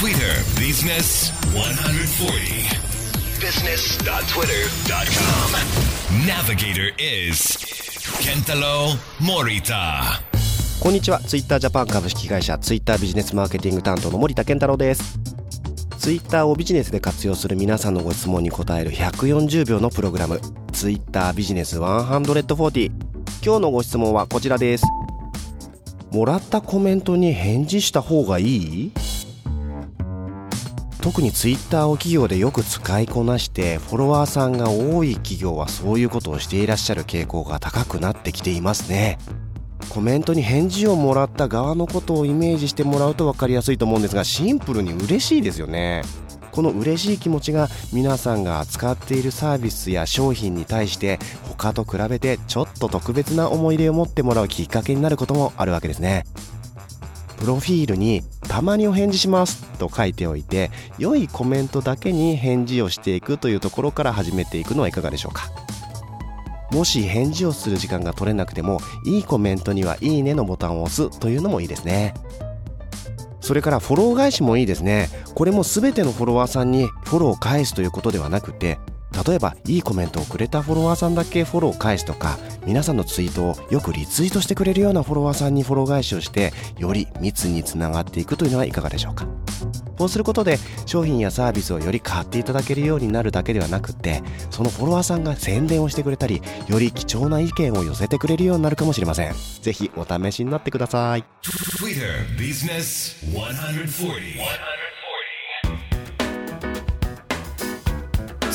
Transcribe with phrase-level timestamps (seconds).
[0.00, 2.64] Twitter Business 140
[3.38, 7.58] business.twitter.com Navigator is
[8.22, 10.22] Kentaro Morita.
[10.82, 11.20] こんにちは。
[11.20, 15.18] ツイッタージャパン株式会社ツイッタービジネスマーケティング担当の森田健太郎です。
[15.98, 20.40] ツイッターをビジネスで活用する皆さんのご質問に答える140秒のプログラム。
[20.72, 22.90] ツイッタービジネス140
[23.44, 24.84] 今日のご質問はこちらです。
[26.10, 28.92] もらったコメントに返事した方がいい？
[31.00, 39.18] 特にツイッターを企業でよく使いこなしてフォロワーさんが多い企業はそういうことをしていらっしゃる傾向が高くなってきていますね。
[39.88, 46.02] コメントに返事をもらった側のことをイメージしてもらうと分かりやすいと思うんですがシンプルに嬉しいですよね。
[46.52, 56.24] この嬉しい気持ちが皆さんが扱っているサービスや商品に対して他と比べてちょっと特別な思い入れを持ってもらうきっかけになることもあるわけですね。
[57.38, 65.52] プロフィールに「たまにお返事します」と書いておいて良いコメントだけに返事をしていくというところから始めていくのはいかがでしょうか？
[66.72, 72.12] もし返事をする時間が取れなくてもいいコメントにはいいねのボタンを押すというのもいいですね。
[73.40, 75.08] それからフォロー返しもいいですね。
[75.34, 78.78] これも全てのフォロワーさんにフォローを返すということではなくて
[79.26, 89.26] 例えばいいコメントをくれたフォロワーさんだけフォローを返すとか皆さんのツイートをよくリツイートしてくれるようなフォロワーさんにフォロー返しをしてより密につながっていくというのはいかがでしょうか。
[89.98, 99.34] こうすることで商品やサービスをより買っていただけるようになるだけではなくってそのフォロワーさんが宣伝をしてくれたりより貴重な意見を寄せてくれるようになるかもしれません。
[99.60, 101.24] ぜひお試しになってください。
[101.42, 102.06] Twitter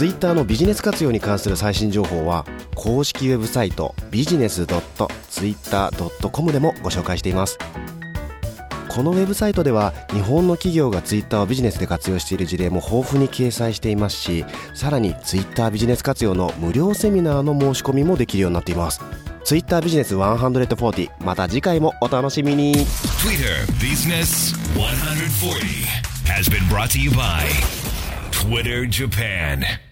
[0.00, 7.58] ツイッターのビジネス活用に関する最新情報は公式ウェブサイトビジネス .twitter.com でもご紹介しています。
[8.88, 19.02] このウェブサイトでは日本の企業がツイッターをビジネスで活用している事例も豊富に掲載していますしさらにツイッタービジネス活用の無料セミナーの申し込みもできるようになっています。
[19.44, 22.72] ツイッタービジネス140また次回もお楽しみに。
[22.72, 25.84] Twitter Business 140
[26.24, 27.44] has been brought to you by
[28.30, 29.89] Twitter Japan.